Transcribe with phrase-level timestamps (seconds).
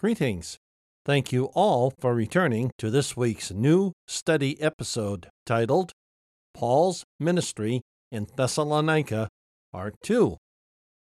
[0.00, 0.58] Greetings.
[1.04, 5.90] Thank you all for returning to this week's new study episode titled
[6.54, 7.80] Paul's Ministry
[8.12, 9.26] in Thessalonica,
[9.72, 10.36] Part 2.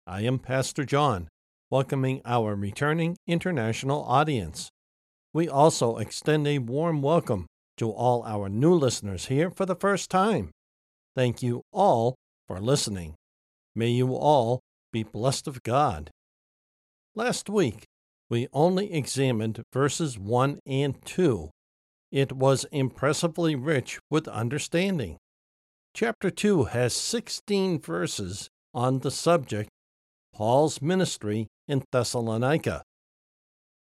[0.06, 1.28] I am Pastor John,
[1.68, 4.70] welcoming our returning international audience.
[5.34, 10.08] We also extend a warm welcome to all our new listeners here for the first
[10.08, 10.52] time.
[11.14, 12.14] Thank you all
[12.48, 13.14] for listening.
[13.76, 14.60] May you all
[14.90, 16.08] be blessed of God.
[17.14, 17.84] Last week,
[18.30, 21.50] we only examined verses 1 and 2.
[22.12, 25.18] It was impressively rich with understanding.
[25.92, 29.68] Chapter 2 has 16 verses on the subject
[30.32, 32.82] Paul's ministry in Thessalonica.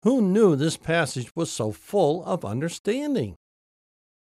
[0.04, 3.34] Who knew this passage was so full of understanding?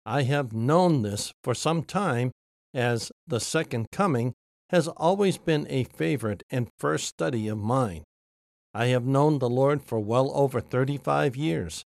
[0.06, 2.32] I have known this for some time,
[2.72, 4.32] as the second coming
[4.70, 8.04] has always been a favorite and first study of mine.
[8.72, 11.84] I have known the Lord for well over 35 years.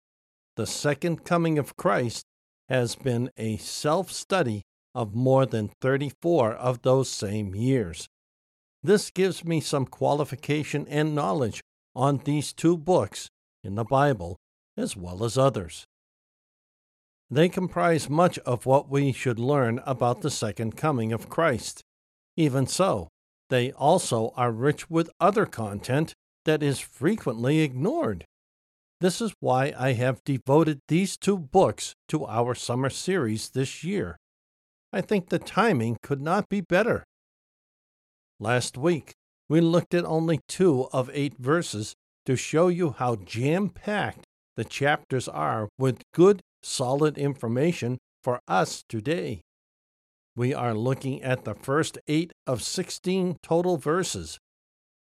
[0.56, 2.24] The second coming of Christ
[2.68, 4.62] has been a self study
[4.94, 8.08] of more than 34 of those same years.
[8.82, 11.62] This gives me some qualification and knowledge
[11.94, 13.28] on these two books
[13.64, 14.36] in the Bible,
[14.76, 15.84] as well as others.
[17.30, 21.82] They comprise much of what we should learn about the second coming of Christ.
[22.36, 23.08] Even so,
[23.50, 26.14] they also are rich with other content
[26.48, 28.24] that is frequently ignored.
[29.02, 34.16] This is why I have devoted these two books to our summer series this year.
[34.90, 37.04] I think the timing could not be better.
[38.40, 39.12] Last week,
[39.50, 41.92] we looked at only two of eight verses
[42.24, 44.24] to show you how jam packed
[44.56, 49.42] the chapters are with good, solid information for us today.
[50.34, 54.38] We are looking at the first eight of 16 total verses.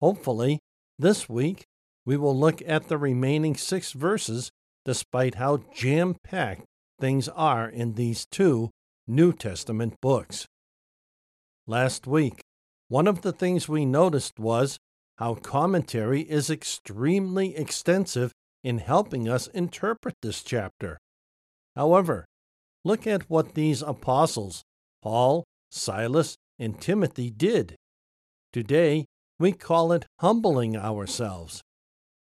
[0.01, 0.59] Hopefully,
[0.99, 1.65] this week,
[2.05, 4.51] we will look at the remaining six verses,
[4.85, 6.65] despite how jam packed
[6.99, 8.71] things are in these two
[9.07, 10.47] New Testament books.
[11.67, 12.41] Last week,
[12.89, 14.79] one of the things we noticed was
[15.19, 18.33] how commentary is extremely extensive
[18.65, 20.99] in helping us interpret this chapter.
[21.77, 22.25] However,
[22.85, 24.63] look at what these apostles,
[25.03, 27.77] Paul, Silas, and Timothy, did.
[28.53, 29.05] Today,
[29.39, 31.63] we call it humbling ourselves.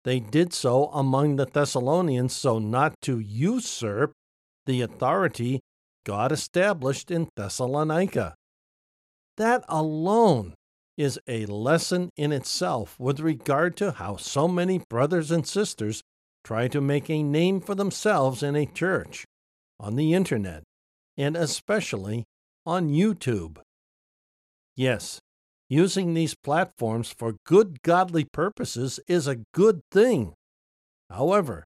[0.04, 4.14] They did so among the Thessalonians so not to usurp
[4.66, 5.60] the authority
[6.06, 8.36] God established in Thessalonica.
[9.38, 10.56] That alone
[10.98, 16.02] is a lesson in itself with regard to how so many brothers and sisters
[16.44, 19.26] try to make a name for themselves in a church,
[19.80, 20.64] on the internet,
[21.18, 22.26] and especially
[22.66, 23.58] on YouTube.
[24.76, 25.20] Yes,
[25.72, 30.34] Using these platforms for good godly purposes is a good thing.
[31.10, 31.64] However,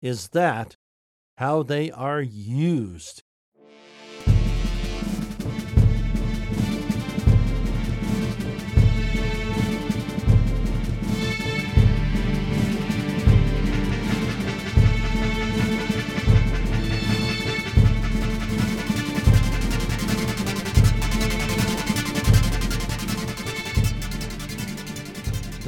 [0.00, 0.76] is that
[1.38, 3.24] how they are used?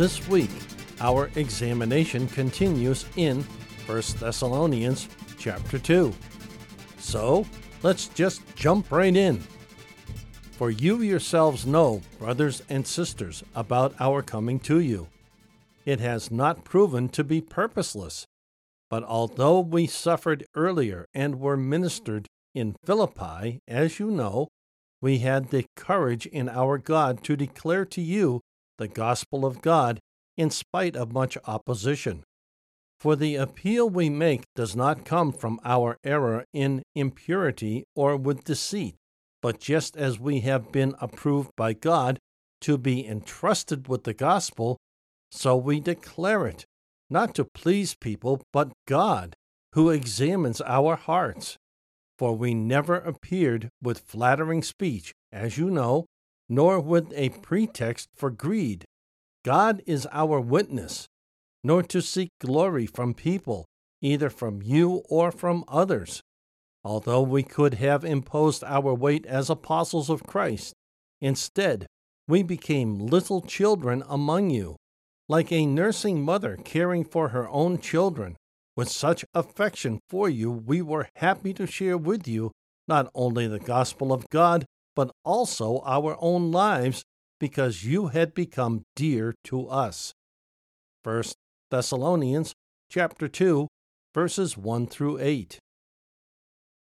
[0.05, 0.51] This week,
[1.01, 3.43] our examination continues in
[3.87, 6.13] 1 Thessalonians chapter 2.
[6.99, 7.47] So,
[7.83, 9.39] let's just jump right in.
[10.59, 15.09] For you yourselves know, brothers and sisters, about our coming to you.
[15.87, 18.27] It has not proven to be purposeless,
[18.91, 24.49] but although we suffered earlier and were ministered in Philippi, as you know,
[25.01, 28.43] we had the courage in our God to declare to you
[28.79, 30.01] the gospel of God
[30.37, 32.25] in spite of much opposition.
[32.99, 38.45] For the appeal we make does not come from our error in impurity or with
[38.45, 38.95] deceit,
[39.43, 42.19] but just as we have been approved by God
[42.63, 44.79] to be entrusted with the gospel,
[45.31, 46.65] so we declare it,
[47.11, 49.35] not to please people, but God,
[49.75, 51.59] who examines our hearts.
[52.19, 56.07] For we never appeared with flattering speech, as you know,
[56.49, 58.85] nor with a pretext for greed.
[59.45, 61.07] God is our witness,
[61.63, 63.65] nor to seek glory from people,
[64.01, 66.21] either from you or from others.
[66.85, 70.75] Although we could have imposed our weight as apostles of Christ,
[71.21, 71.87] instead,
[72.29, 74.77] we became little children among you,
[75.29, 78.37] like a nursing mother caring for her own children.
[78.77, 82.51] With such affection for you, we were happy to share with you
[82.89, 84.65] not only the gospel of God,
[84.95, 87.05] but also our own lives,
[87.41, 90.15] because you had become dear to us.
[91.03, 91.25] 1
[91.71, 92.55] Thessalonians
[92.89, 93.69] chapter 2,
[94.15, 95.59] verses 1 through 8.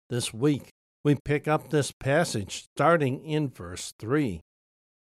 [0.08, 0.70] This week,
[1.02, 4.40] we pick up this passage starting in verse 3.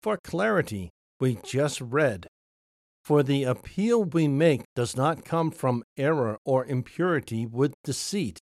[0.03, 2.27] For clarity, we just read,
[3.05, 8.41] For the appeal we make does not come from error or impurity with deceit,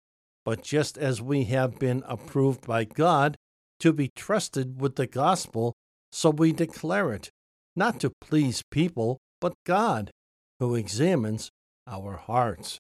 [0.46, 3.38] but just as we have been approved by God
[3.80, 5.74] to be trusted with the gospel,
[6.12, 7.30] so we declare it,
[7.76, 10.12] not to please people, but God,
[10.60, 11.52] who examines
[11.86, 12.80] our hearts.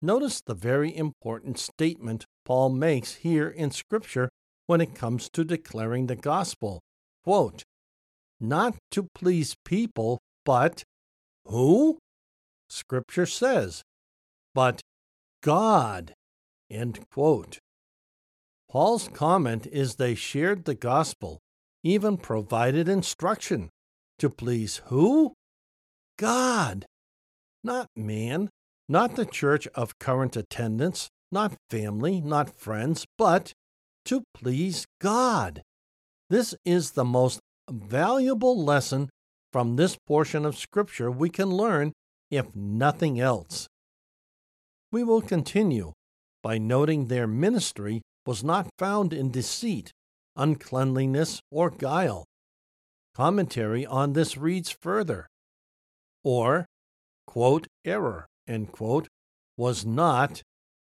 [0.00, 4.28] Notice the very important statement Paul makes here in Scripture
[4.66, 6.80] when it comes to declaring the gospel.
[7.24, 7.62] Quote,
[8.40, 10.82] not to please people, but
[11.46, 11.98] who?
[12.68, 13.82] Scripture says,
[14.54, 14.80] but
[15.42, 16.14] God.
[16.70, 17.58] End quote.
[18.72, 21.40] Paul's comment is they shared the gospel,
[21.84, 23.68] even provided instruction.
[24.18, 25.34] To please who?
[26.18, 26.86] God.
[27.62, 28.48] Not man,
[28.88, 33.52] not the church of current attendance, not family, not friends, but
[34.06, 35.60] to please God.
[36.30, 37.40] This is the most
[37.70, 39.10] valuable lesson
[39.52, 41.92] from this portion of Scripture we can learn,
[42.30, 43.66] if nothing else.
[44.90, 45.92] We will continue
[46.42, 49.92] by noting their ministry was not found in deceit,
[50.36, 52.24] uncleanliness, or guile.
[53.14, 55.26] Commentary on this reads further,
[56.24, 56.66] or,
[57.26, 58.26] quote, error,
[58.72, 59.08] quote,
[59.56, 60.42] was not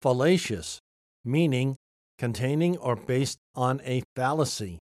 [0.01, 0.79] fallacious,
[1.25, 1.77] meaning
[2.19, 4.79] containing or based on a fallacy,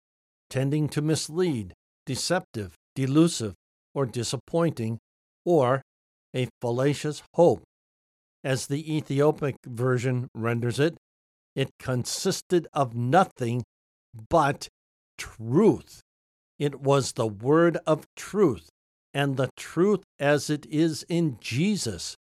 [0.49, 1.73] tending to mislead,
[2.05, 3.53] deceptive, delusive,
[3.95, 4.99] or disappointing,
[5.45, 5.81] or
[6.35, 7.63] a fallacious hope.
[8.43, 10.95] As the Ethiopic version renders it,
[11.55, 13.63] it consisted of nothing
[14.29, 14.67] but
[15.17, 16.01] truth.
[16.59, 18.69] It was the word of truth,
[19.13, 22.15] and the truth as it is in Jesus,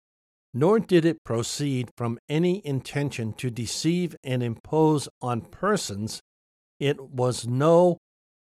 [0.53, 6.21] nor did it proceed from any intention to deceive and impose on persons.
[6.79, 7.97] It was no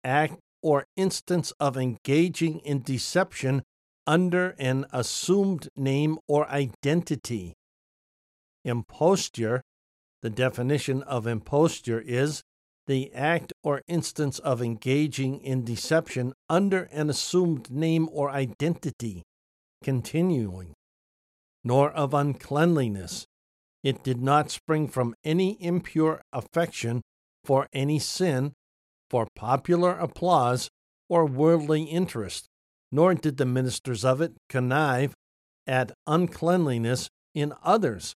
[0.05, 3.63] act or instance of engaging in deception
[4.07, 7.55] under an assumed name or identity.
[8.65, 9.63] Imposture,
[10.23, 12.43] the definition of imposture is
[12.87, 19.23] the act or instance of engaging in deception under an assumed name or identity.
[19.83, 20.75] Continuing
[21.67, 23.27] nor of uncleanliness.
[23.83, 27.03] It did not spring from any impure affection
[27.45, 28.53] for any sin,
[29.11, 30.71] for popular applause,
[31.09, 32.47] or worldly interest,
[32.93, 35.15] nor did the ministers of it connive
[35.67, 38.15] at uncleanliness in others,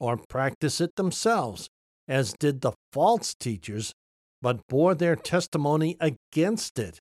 [0.00, 1.68] or practice it themselves,
[2.08, 3.92] as did the false teachers,
[4.42, 6.98] but bore their testimony against it,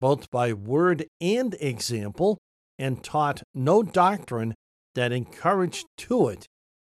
[0.00, 2.38] both by word and example,
[2.78, 4.54] and taught no doctrine
[4.94, 6.46] that encouraged to it,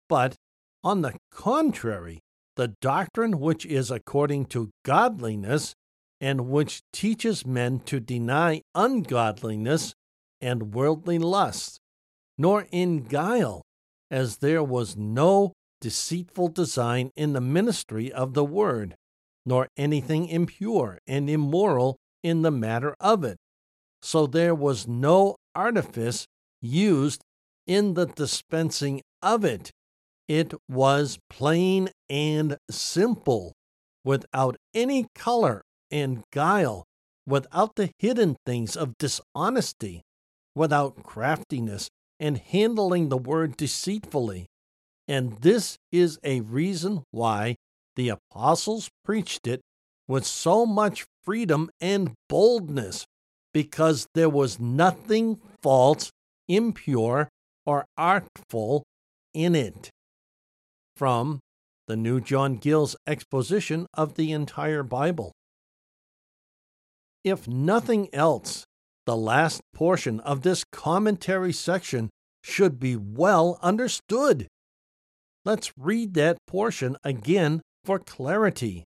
[0.10, 0.36] but,
[0.84, 2.20] on the contrary,
[2.56, 5.74] the doctrine which is according to godliness,
[6.20, 9.94] and which teaches men to deny ungodliness
[10.42, 11.80] and worldly lusts,
[12.38, 13.62] nor in guile,
[14.12, 18.96] as there was no deceitful design in the ministry of the word,
[19.46, 23.38] nor anything impure and immoral in the matter of it.
[24.02, 26.28] So there was no artifice
[26.62, 27.22] used
[27.66, 29.72] in the dispensing of it.
[30.28, 33.54] It was plain and simple,
[34.04, 36.86] without any color and guile,
[37.26, 40.02] without the hidden things of dishonesty,
[40.56, 41.90] without craftiness
[42.22, 44.46] and handling the word deceitfully.
[45.08, 47.56] And this is a reason why
[47.96, 49.60] the apostles preached it
[50.08, 53.06] with so much freedom and boldness,
[53.54, 56.12] because there was nothing false,
[56.48, 57.28] impure,
[57.66, 58.84] or artful
[59.34, 59.90] in it.
[60.96, 61.40] From
[61.88, 65.32] the New John Gill's exposition of the entire Bible.
[67.24, 68.66] If nothing else,
[69.06, 72.10] the last portion of this commentary section
[72.44, 74.48] should be well understood.
[75.46, 78.84] Let's read that portion again for clarity.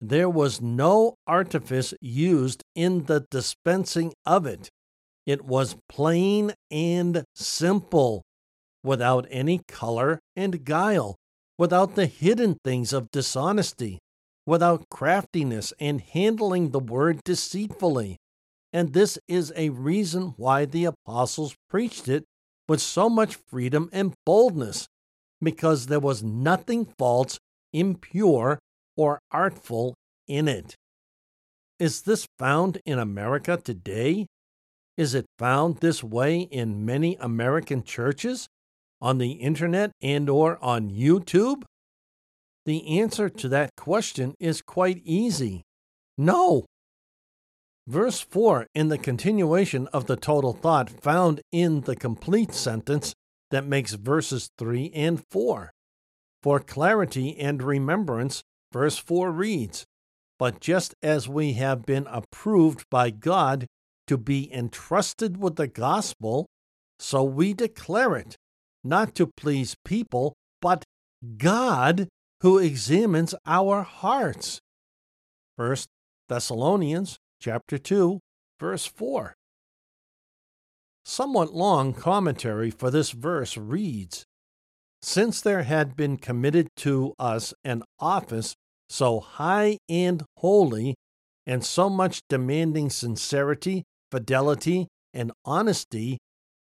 [0.00, 4.68] There was no artifice used in the dispensing of it,
[5.26, 8.22] it was plain and simple,
[8.82, 11.16] without any color and guile,
[11.58, 13.98] without the hidden things of dishonesty,
[14.46, 18.16] without craftiness and handling the word deceitfully.
[18.72, 22.24] And this is a reason why the apostles preached it
[22.68, 24.86] with so much freedom and boldness,
[25.42, 27.38] because there was nothing false,
[27.72, 28.58] impure,
[28.96, 29.94] or artful
[30.26, 30.74] in it.
[31.78, 34.26] Is this found in America today?
[34.96, 38.46] Is it found this way in many American churches?
[39.02, 41.64] on the internet and or on YouTube?
[42.64, 45.62] The answer to that question is quite easy.
[46.16, 46.64] No.
[47.88, 53.12] Verse 4 in the continuation of the total thought found in the complete sentence
[53.50, 55.72] that makes verses 3 and 4.
[56.42, 59.84] For clarity and remembrance, verse 4 reads,
[60.38, 63.66] But just as we have been approved by God
[64.06, 66.46] to be entrusted with the gospel,
[67.00, 68.36] so we declare it,
[68.84, 70.84] not to please people, but
[71.36, 72.08] God
[72.42, 74.60] who examines our hearts.
[75.56, 75.76] 1
[76.28, 78.20] Thessalonians chapter 2
[78.60, 79.34] verse 4.
[81.04, 84.24] Somewhat long commentary for this verse reads
[85.02, 88.54] Since there had been committed to us an office
[88.88, 90.94] so high and holy,
[91.44, 93.82] and so much demanding sincerity,
[94.12, 96.18] fidelity, and honesty,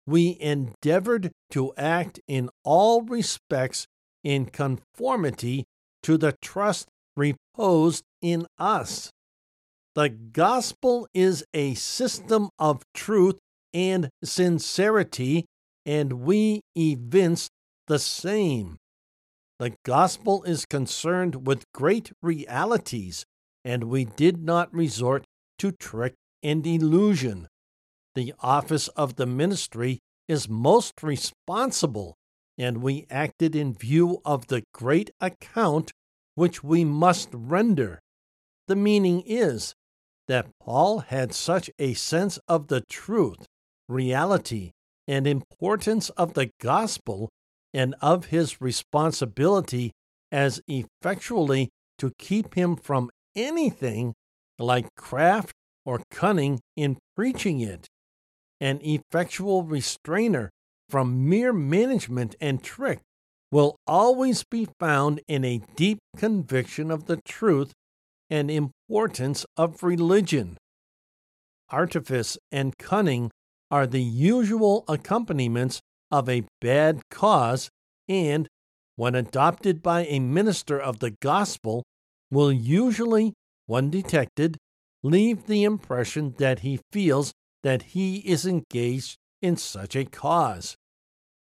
[0.07, 3.87] we endeavored to act in all respects
[4.25, 5.65] in conformity
[6.03, 9.11] to the trust reposed in us.
[9.95, 13.39] The gospel is a system of truth
[13.75, 15.45] and sincerity,
[15.85, 17.51] and we evince
[17.89, 18.79] the same.
[19.59, 23.27] The gospel is concerned with great realities,
[23.67, 25.25] and we did not resort
[25.59, 27.49] to trick and illusion.
[28.15, 32.15] The office of the ministry is most responsible,
[32.57, 35.93] and we acted in view of the great account
[36.35, 38.01] which we must render.
[38.69, 39.75] The meaning is
[40.33, 43.45] that Paul had such a sense of the truth,
[43.87, 44.71] reality,
[45.07, 47.29] and importance of the gospel
[47.75, 49.93] and of his responsibility
[50.31, 54.15] as effectually to keep him from anything
[54.59, 55.53] like craft
[55.85, 57.87] or cunning in preaching it,
[58.59, 60.49] an effectual restrainer
[60.89, 63.01] from mere management and trick
[63.51, 67.75] will always be found in a deep conviction of the truth
[68.33, 70.57] and importance of religion.
[71.69, 73.31] Artifice and cunning
[73.71, 77.69] are the usual accompaniments of a bad cause,
[78.09, 78.49] and,
[78.97, 81.83] when adopted by a minister of the gospel,
[82.31, 83.35] will usually,
[83.67, 84.57] when detected,
[85.03, 90.75] leave the impression that he feels that he is engaged in such a cause.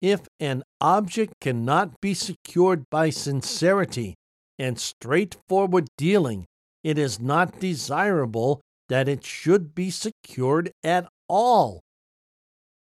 [0.01, 4.15] If an object cannot be secured by sincerity
[4.60, 6.46] and straightforward dealing,
[6.86, 11.82] it is not desirable that it should be secured at all.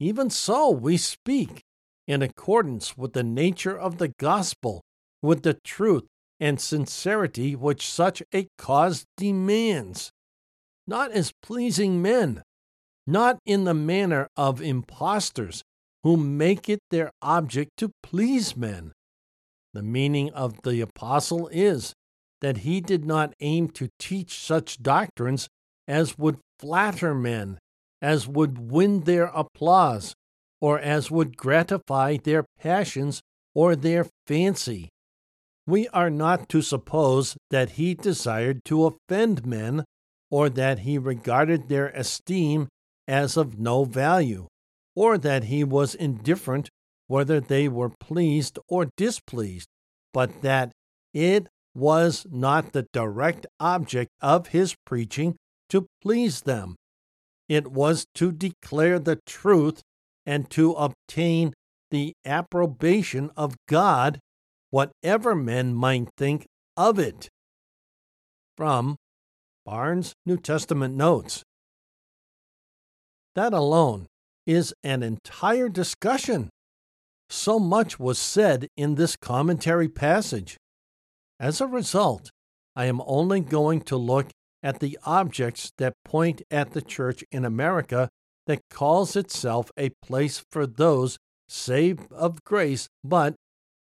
[0.02, 1.62] Even so, we speak
[2.06, 4.82] in accordance with the nature of the gospel,
[5.22, 6.04] with the truth
[6.42, 10.12] and sincerity which such a cause demands,
[10.86, 12.44] not as pleasing men,
[13.08, 15.64] not in the manner of impostors
[16.04, 18.92] who make it their object to please men.
[19.74, 21.94] The meaning of the apostle is
[22.42, 25.48] that he did not aim to teach such doctrines
[25.88, 27.60] as would flatter men,
[28.02, 30.14] as would win their applause,
[30.62, 33.22] or as would gratify their passions
[33.54, 34.90] or their fancy.
[35.68, 39.86] We are not to suppose that he desired to offend men,
[40.30, 42.68] or that he regarded their esteem
[43.08, 44.48] as of no value,
[44.96, 46.70] or that he was indifferent
[47.08, 49.68] whether they were pleased or displeased,
[50.14, 50.72] but that
[51.14, 55.36] it was not the direct object of his preaching
[55.70, 56.76] to please them.
[57.50, 59.82] It was to declare the truth
[60.26, 61.54] and to obtain
[61.92, 64.20] the approbation of God,
[64.72, 67.30] whatever men might think of it.
[68.58, 68.96] From
[69.66, 71.44] Barnes' New Testament Notes.
[73.36, 74.08] That alone
[74.48, 76.50] is an entire discussion.
[77.30, 80.58] So much was said in this commentary passage.
[81.40, 82.30] As a result,
[82.76, 84.28] I am only going to look
[84.64, 88.10] at the objects that point at the church in America
[88.48, 93.36] that calls itself a place for those saved of grace, but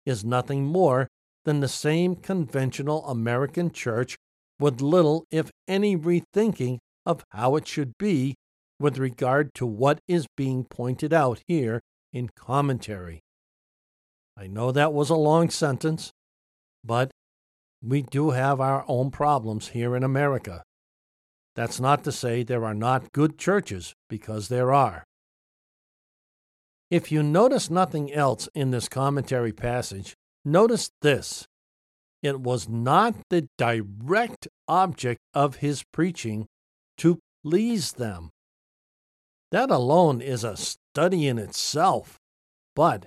[0.07, 1.09] is nothing more
[1.45, 4.16] than the same conventional American church
[4.59, 8.35] with little, if any, rethinking of how it should be
[8.78, 11.80] with regard to what is being pointed out here
[12.12, 13.21] in commentary.
[14.37, 16.12] I know that was a long sentence,
[16.85, 17.11] but
[17.83, 20.63] we do have our own problems here in America.
[21.57, 25.05] That's not to say there are not good churches, because there are.
[26.91, 31.47] If you notice nothing else in this commentary passage, notice this.
[32.23, 36.47] It was not the direct object of his preaching
[36.99, 38.31] to please them.
[39.51, 42.19] That alone is a study in itself,
[42.77, 43.07] but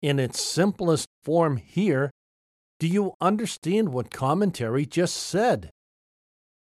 [0.00, 2.10] in its simplest form here,
[2.80, 5.70] do you understand what commentary just said?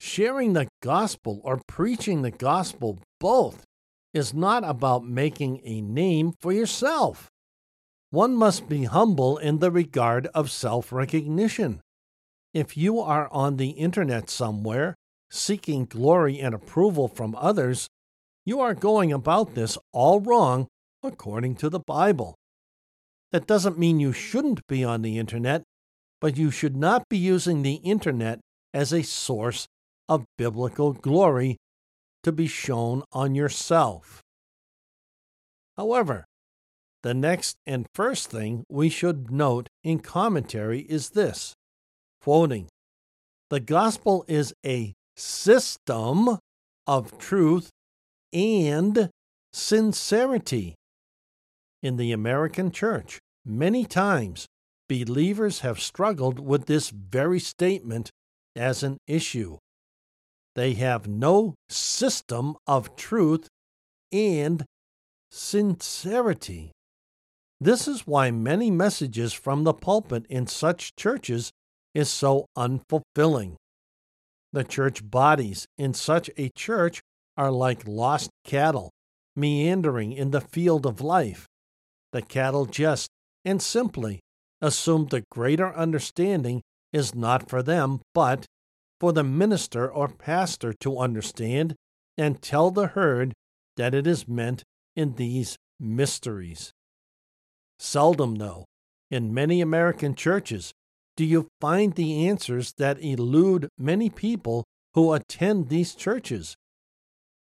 [0.00, 3.64] Sharing the gospel or preaching the gospel both
[4.12, 7.28] is not about making a name for yourself.
[8.10, 11.80] One must be humble in the regard of self recognition.
[12.52, 14.94] If you are on the internet somewhere,
[15.30, 17.88] seeking glory and approval from others,
[18.46, 20.68] you are going about this all wrong
[21.02, 22.36] according to the Bible.
[23.32, 25.64] That doesn't mean you shouldn't be on the internet,
[26.24, 28.40] but you should not be using the internet
[28.72, 29.66] as a source
[30.08, 31.58] of biblical glory
[32.22, 34.22] to be shown on yourself.
[35.76, 36.24] However,
[37.02, 41.52] the next and first thing we should note in commentary is this
[42.22, 42.68] quoting,
[43.50, 46.38] The gospel is a system
[46.86, 47.68] of truth
[48.32, 49.10] and
[49.52, 50.74] sincerity.
[51.82, 54.46] In the American church, many times
[54.88, 58.10] believers have struggled with this very statement
[58.56, 59.58] as an issue.
[60.54, 63.48] They have no system of truth
[64.12, 64.64] and
[65.30, 66.70] sincerity.
[67.60, 71.50] This is why many messages from the pulpit in such churches
[71.94, 73.56] is so unfulfilling.
[74.52, 77.00] The church bodies in such a church
[77.36, 78.90] are like lost cattle,
[79.34, 81.46] meandering in the field of life.
[82.12, 83.08] The cattle just
[83.44, 84.20] and simply
[84.64, 88.46] assume the greater understanding is not for them, but
[89.00, 91.74] for the minister or pastor to understand
[92.16, 93.32] and tell the herd
[93.76, 94.62] that it is meant
[94.94, 96.72] in these mysteries.
[97.78, 98.64] Seldom, though,
[99.10, 100.72] in many American churches,
[101.16, 106.56] do you find the answers that elude many people who attend these churches.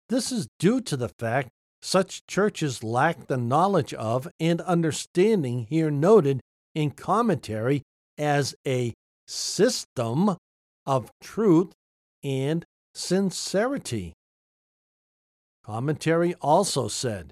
[0.10, 1.50] This is due to the fact
[1.82, 6.42] such churches lack the knowledge of and understanding here noted
[6.76, 7.82] in commentary
[8.18, 8.94] as a
[9.28, 10.38] system
[10.86, 11.72] of truth
[12.24, 14.14] and sincerity.
[15.64, 17.32] Commentary also said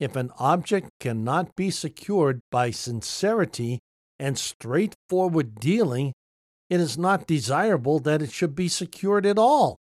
[0.00, 3.78] if an object cannot be secured by sincerity
[4.18, 6.12] and straightforward dealing,
[6.70, 9.76] it is not desirable that it should be secured at all.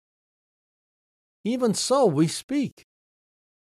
[1.43, 2.83] Even so, we speak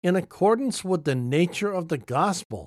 [0.03, 2.66] in accordance with the nature of the gospel,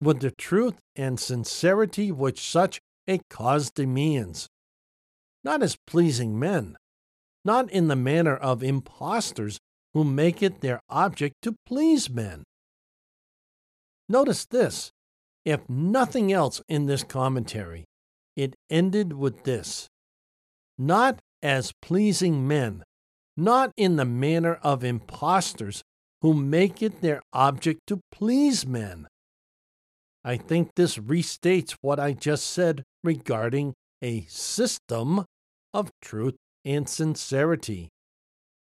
[0.00, 4.48] with the truth and sincerity which such a cause demands,
[5.44, 6.76] not as pleasing men,
[7.44, 9.58] not in the manner of impostors
[9.94, 12.44] who make it their object to please men,
[14.08, 14.90] Notice this
[15.44, 17.84] if nothing else in this commentary,
[18.36, 19.88] it ended with this
[20.80, 22.84] not as pleasing men,
[23.36, 25.82] not in the manner of impostors
[26.22, 29.08] who make it their object to please men.
[30.28, 35.24] I think this restates what I just said regarding a system
[35.72, 36.36] of truth
[36.66, 37.88] and sincerity.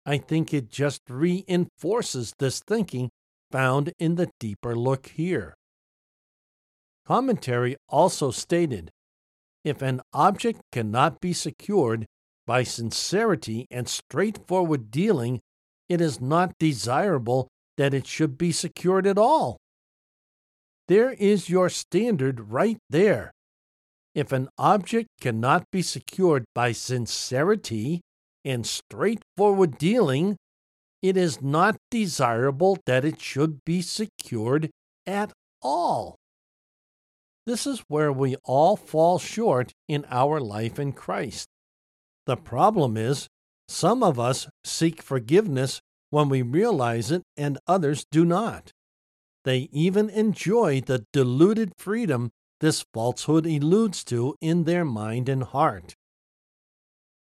[0.05, 3.09] I think it just reinforces this thinking
[3.53, 5.53] found in the deeper look here.
[7.05, 8.91] Commentary also stated
[9.63, 12.05] if an object cannot be secured
[12.45, 15.39] by sincerity and straightforward dealing,
[15.87, 19.55] it is not desirable that it should be secured at all.
[20.87, 23.31] There is your standard right there.
[24.13, 28.01] If an object cannot be secured by sincerity
[28.45, 30.37] and straightforward dealing,
[31.01, 34.69] it is not desirable that it should be secured
[35.05, 36.15] at all.
[37.45, 41.47] This is where we all fall short in our life in Christ.
[42.25, 43.27] The problem is,
[43.67, 48.71] some of us seek forgiveness when we realize it, and others do not.
[49.45, 52.31] They even enjoy the deluded freedom
[52.61, 55.93] this falsehood alludes to in their mind and heart.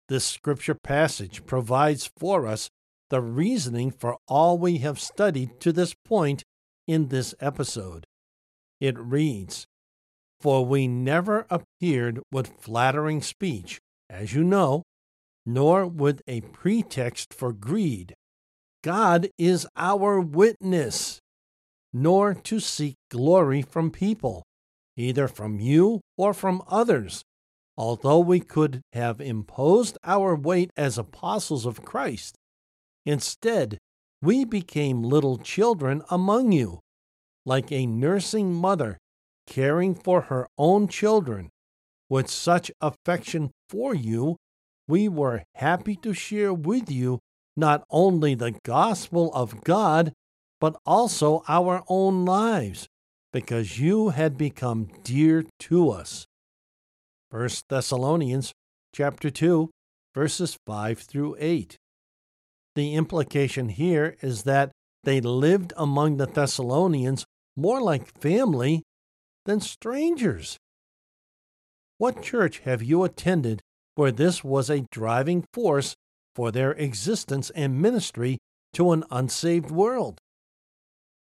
[0.09, 2.71] This scripture passage provides for us
[3.11, 6.45] the reasoning for all we have studied to this point
[6.87, 8.07] in this episode.
[8.81, 9.67] It reads
[10.41, 14.83] For we never appeared with flattering speech, as you know,
[15.45, 18.15] nor with a pretext for greed.
[18.83, 21.21] God is our witness,
[21.93, 24.43] nor to seek glory from people,
[24.97, 27.23] either from you or from others.
[27.77, 32.35] Although we could have imposed our weight as apostles of Christ,
[33.09, 33.79] Instead,
[34.21, 36.79] we became little children among you,
[37.47, 38.99] like a nursing mother
[39.47, 41.49] caring for her own children.
[42.11, 44.37] With such affection for you,
[44.87, 47.19] we were happy to share with you
[47.57, 50.13] not only the gospel of God,
[50.61, 52.89] but also our own lives,
[53.33, 56.27] because you had become dear to us.
[57.31, 58.53] 1 Thessalonians
[58.95, 59.71] chapter 2
[60.15, 61.77] verses 5 through 8.
[62.75, 64.73] The implication here is that
[65.05, 67.25] they lived among the Thessalonians
[67.57, 68.83] more like family
[69.45, 70.57] than strangers.
[71.99, 73.61] What church have you attended
[73.95, 75.95] where this was a driving force
[76.35, 78.39] for their existence and ministry
[78.75, 80.19] to an unsaved world?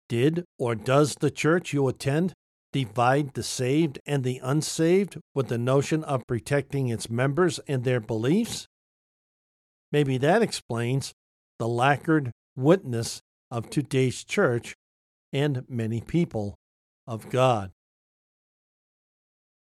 [0.08, 2.32] Did or does the church you attend
[2.72, 8.00] divide the saved and the unsaved with the notion of protecting its members and their
[8.00, 8.66] beliefs?
[9.92, 11.12] Maybe that explains
[11.58, 14.74] the lacquered witness of today's church
[15.32, 16.54] and many people
[17.06, 17.70] of God.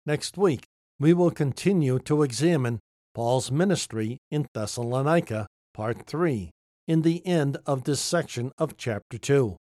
[0.06, 0.64] Next week,
[0.98, 2.80] we will continue to examine
[3.14, 6.50] Paul's ministry in Thessalonica, Part 3,
[6.86, 9.56] in the end of this section of chapter 2.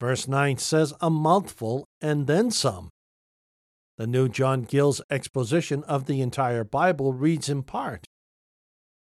[0.00, 2.88] Verse 9 says a mouthful and then some.
[3.98, 8.06] The new John Gill's exposition of the entire Bible reads in part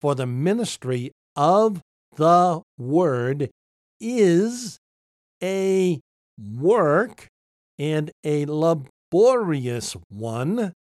[0.02, 1.82] For the ministry of
[2.16, 3.52] the Word
[4.02, 4.80] is
[5.42, 6.00] a
[6.40, 7.28] work
[7.78, 10.74] and a laborious one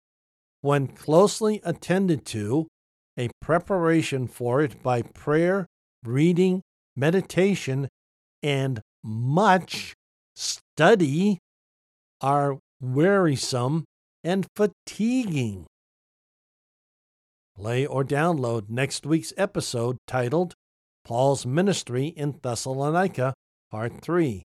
[0.61, 2.67] when closely attended to,
[3.19, 5.65] a preparation for it by prayer,
[6.03, 6.61] reading,
[6.95, 7.89] meditation,
[8.41, 9.93] and much
[10.35, 11.39] study
[12.21, 13.85] are wearisome
[14.23, 15.65] and fatiguing.
[17.55, 20.53] Play or download next week's episode titled
[21.05, 23.33] Paul's Ministry in Thessalonica,
[23.71, 24.43] Part 3.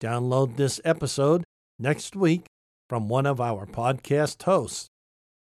[0.00, 1.42] Download this episode
[1.78, 2.46] next week
[2.88, 4.88] from one of our podcast hosts,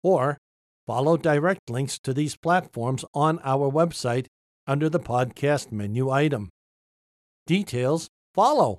[0.02, 0.38] or
[0.87, 4.26] follow direct links to these platforms on our website
[4.66, 6.48] under the podcast menu item.
[7.46, 8.78] Details follow.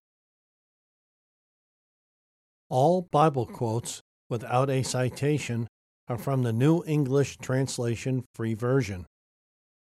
[2.70, 5.68] All Bible quotes without a citation
[6.08, 9.08] are from the New English Translation Free Version.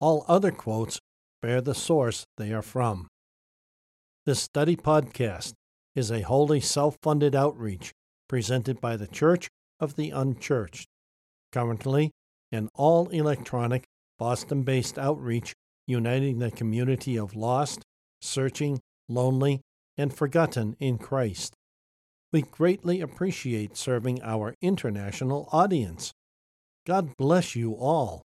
[0.00, 0.98] All other quotes
[1.40, 3.06] bear the source they are from.
[4.26, 5.52] This study podcast
[5.94, 7.92] is a wholly self funded outreach
[8.28, 10.88] presented by the Church of the Unchurched,
[11.52, 12.10] currently
[12.50, 13.84] an all electronic,
[14.18, 15.54] Boston based outreach
[15.86, 17.82] uniting the community of lost,
[18.20, 19.60] searching, lonely,
[19.96, 21.53] and forgotten in Christ.
[22.34, 26.12] We greatly appreciate serving our international audience.
[26.84, 28.22] God bless you all.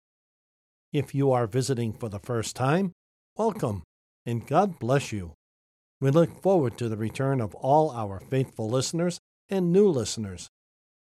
[0.92, 2.92] If you are visiting for the first time,
[3.36, 3.82] welcome,
[4.24, 5.32] and God bless you.
[6.00, 10.46] We look forward to the return of all our faithful listeners and new listeners.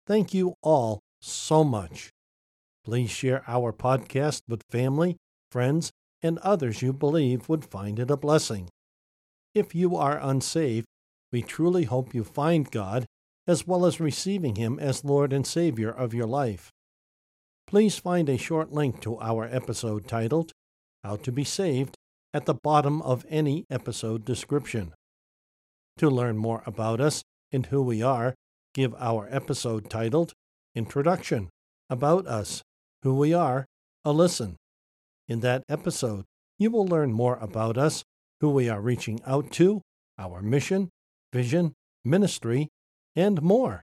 [0.06, 2.08] Thank you all so much.
[2.82, 5.18] Please share our podcast with family,
[5.50, 5.90] friends,
[6.22, 8.70] and others you believe would find it a blessing.
[9.54, 10.86] If you are unsaved,
[11.36, 13.04] we truly hope you find God
[13.46, 16.70] as well as receiving Him as Lord and Savior of your life.
[17.66, 20.52] Please find a short link to our episode titled
[21.04, 21.94] How to Be Saved
[22.32, 24.94] at the bottom of any episode description.
[25.98, 27.22] To learn more about us
[27.52, 28.34] and who we are,
[28.72, 30.32] give our episode titled
[30.74, 31.50] Introduction
[31.90, 32.62] About Us,
[33.02, 33.66] Who We Are,
[34.06, 34.56] a listen.
[35.28, 36.24] In that episode,
[36.58, 38.04] you will learn more about us,
[38.40, 39.82] who we are reaching out to,
[40.18, 40.88] our mission,
[41.32, 42.68] vision, ministry,
[43.14, 43.82] and more.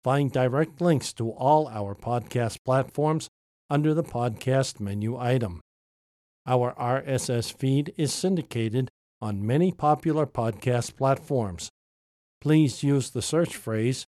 [0.04, 3.30] Find direct links to all our podcast platforms
[3.70, 5.62] under the podcast menu item.
[6.48, 8.90] Our RSS feed is syndicated
[9.22, 11.70] on many popular podcast platforms.
[12.42, 14.06] Please use the search phrase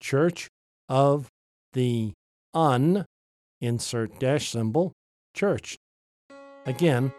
[0.00, 0.48] Church
[0.88, 1.28] of
[1.74, 2.14] the
[2.54, 3.04] Un,
[3.60, 4.92] insert dash symbol,
[5.34, 5.76] church.
[6.66, 7.12] Again,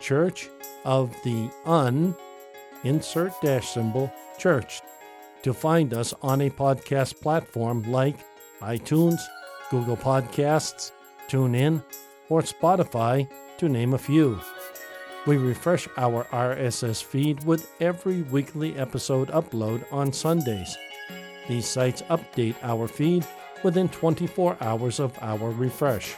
[0.00, 0.48] Church
[0.84, 2.16] of the Un,
[2.82, 4.82] insert dash symbol, church
[5.42, 8.16] to find us on a podcast platform like
[8.60, 9.20] iTunes,
[9.70, 10.92] Google Podcasts,
[11.28, 11.84] TuneIn,
[12.28, 14.40] or Spotify, to name a few.
[15.26, 20.76] We refresh our RSS feed with every weekly episode upload on Sundays.
[21.48, 23.24] These sites update our feed
[23.62, 26.16] within 24 hours of our refresh.